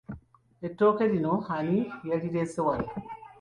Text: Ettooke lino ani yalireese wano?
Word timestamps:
Ettooke 0.67 1.05
lino 1.13 1.33
ani 1.57 1.79
yalireese 2.09 2.59
wano? 2.67 2.89